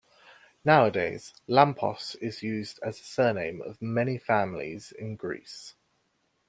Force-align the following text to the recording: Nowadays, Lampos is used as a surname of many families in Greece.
Nowadays, 0.65 1.31
Lampos 1.47 2.15
is 2.19 2.41
used 2.41 2.79
as 2.81 2.99
a 2.99 3.03
surname 3.03 3.61
of 3.61 3.83
many 3.83 4.17
families 4.17 4.91
in 4.91 5.15
Greece. 5.15 5.75